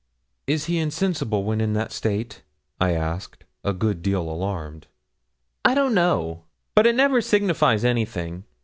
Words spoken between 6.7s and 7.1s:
but it